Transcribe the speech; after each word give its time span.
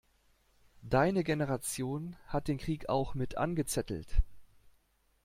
Deine 0.81 1.23
Generation 1.23 2.15
hat 2.25 2.47
den 2.47 2.57
Krieg 2.57 2.89
auch 2.89 3.13
mit 3.13 3.37
angezettelt! 3.37 4.23